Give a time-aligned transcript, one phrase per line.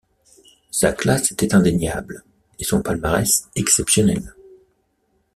[0.71, 2.23] Sa classe était indéniable
[2.57, 4.33] et son palmarès exceptionnel.